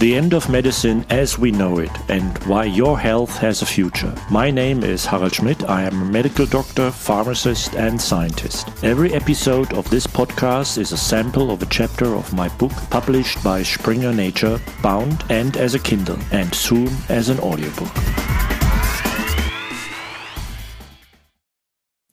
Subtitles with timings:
[0.00, 4.14] The end of medicine as we know it and why your health has a future.
[4.30, 5.68] My name is Harald Schmidt.
[5.68, 8.66] I am a medical doctor, pharmacist, and scientist.
[8.82, 13.44] Every episode of this podcast is a sample of a chapter of my book published
[13.44, 17.92] by Springer Nature, bound and as a Kindle, and soon as an audiobook.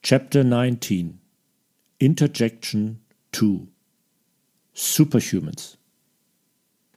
[0.01, 1.19] Chapter 19
[2.01, 2.99] Interjection
[3.31, 3.66] 2
[4.76, 5.77] Superhumans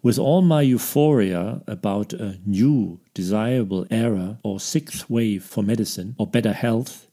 [0.02, 6.26] with all my euphoria about a new, desirable era or sixth wave for medicine or
[6.26, 7.10] better health,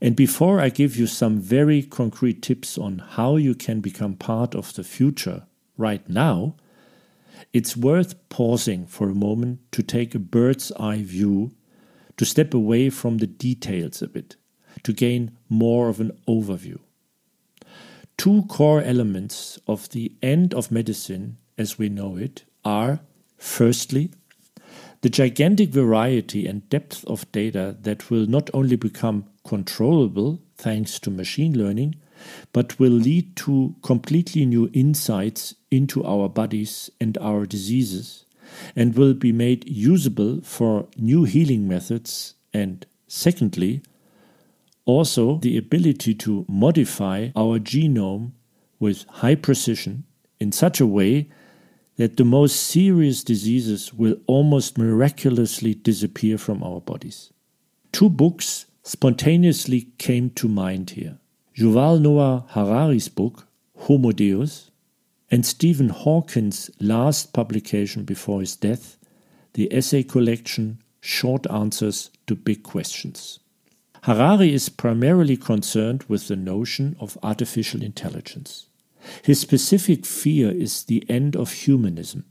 [0.00, 4.54] and before I give you some very concrete tips on how you can become part
[4.54, 6.56] of the future right now,
[7.52, 11.52] it's worth pausing for a moment to take a bird's eye view,
[12.16, 14.36] to step away from the details a bit,
[14.82, 16.78] to gain more of an overview.
[18.16, 23.00] Two core elements of the end of medicine as we know it are
[23.38, 24.10] firstly,
[25.02, 31.10] the gigantic variety and depth of data that will not only become controllable thanks to
[31.10, 31.94] machine learning,
[32.52, 38.24] but will lead to completely new insights into our bodies and our diseases,
[38.74, 42.34] and will be made usable for new healing methods.
[42.54, 43.82] And secondly,
[44.86, 48.32] also the ability to modify our genome
[48.80, 50.04] with high precision
[50.40, 51.28] in such a way
[51.96, 57.32] that the most serious diseases will almost miraculously disappear from our bodies.
[57.92, 61.18] Two books spontaneously came to mind here
[61.56, 63.46] Yuval Noah Harari's book,
[63.78, 64.70] Homo Deus,
[65.30, 68.98] and Stephen Hawking's last publication before his death,
[69.54, 73.38] the essay collection Short Answers to Big Questions.
[74.02, 78.66] Harari is primarily concerned with the notion of artificial intelligence.
[79.22, 82.24] His specific fear is the end of humanism.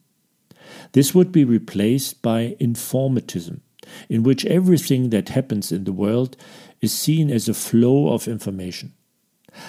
[0.91, 3.61] This would be replaced by informatism,
[4.09, 6.35] in which everything that happens in the world
[6.81, 8.93] is seen as a flow of information.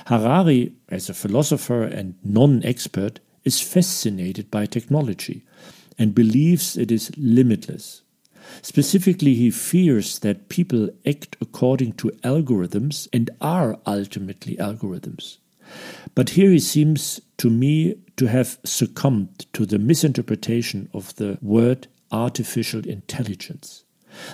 [0.07, 5.45] Harari, as a philosopher and non expert, is fascinated by technology
[5.99, 8.03] and believes it is limitless.
[8.63, 15.39] Specifically, he fears that people act according to algorithms and are ultimately algorithms.
[16.15, 21.89] But here he seems to me to have succumbed to the misinterpretation of the word
[22.11, 23.85] artificial intelligence.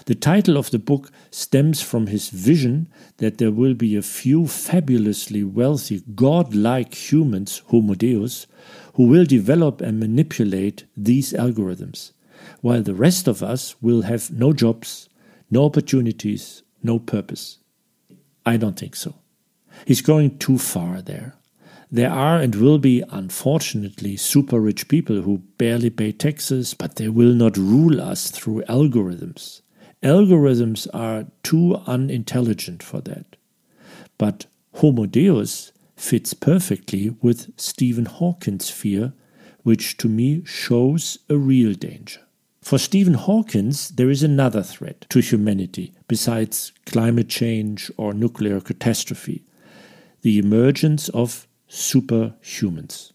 [0.07, 4.47] The title of the book stems from his vision that there will be a few
[4.47, 8.47] fabulously wealthy, godlike humans, Homo Deus,
[8.95, 12.13] who will develop and manipulate these algorithms,
[12.61, 15.09] while the rest of us will have no jobs,
[15.51, 17.59] no opportunities, no purpose.
[18.47, 19.15] I don't think so.
[19.87, 21.35] He's going too far there.
[21.91, 27.09] There are and will be, unfortunately, super rich people who barely pay taxes, but they
[27.09, 29.61] will not rule us through algorithms.
[30.03, 33.37] Algorithms are too unintelligent for that.
[34.17, 34.47] But
[34.77, 39.13] Homo Deus fits perfectly with Stephen Hawking's fear,
[39.63, 42.21] which to me shows a real danger.
[42.63, 49.45] For Stephen Hawking, there is another threat to humanity besides climate change or nuclear catastrophe
[50.23, 53.13] the emergence of superhumans.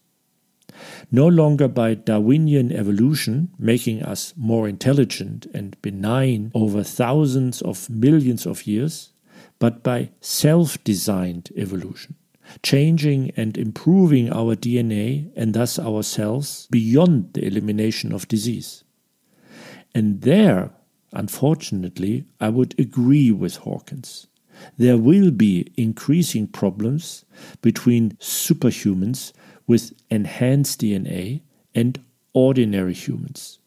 [1.12, 8.46] No longer by Darwinian evolution, making us more intelligent and benign over thousands of millions
[8.46, 9.14] of years,
[9.60, 12.16] but by self designed evolution,
[12.62, 18.84] changing and improving our DNA and thus our cells beyond the elimination of disease.
[19.96, 20.72] And there,
[21.14, 24.28] unfortunately, I would agree with Hawkins
[24.78, 27.26] there will be increasing problems
[27.62, 29.34] between superhumans
[29.66, 31.42] with enhanced DNA
[31.76, 32.00] and
[32.34, 33.60] ordinary humans.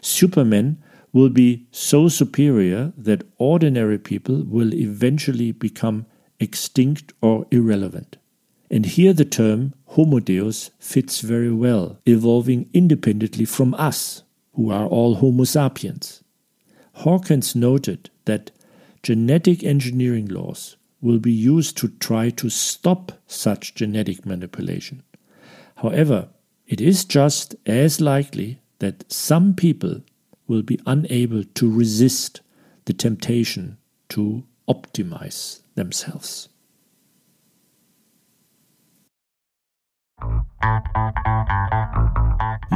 [0.00, 0.82] Supermen
[1.12, 6.06] will be so superior that ordinary people will eventually become
[6.40, 8.16] extinct or irrelevant.
[8.70, 14.22] And here the term Homo Deus fits very well, evolving independently from us,
[14.54, 16.24] who are all Homo sapiens.
[16.94, 18.50] Hawkins noted that
[19.02, 25.02] genetic engineering laws will be used to try to stop such genetic manipulation.
[25.76, 26.28] However,
[26.66, 30.02] it is just as likely that some people
[30.46, 32.40] will be unable to resist
[32.84, 33.78] the temptation
[34.10, 36.48] to optimize themselves.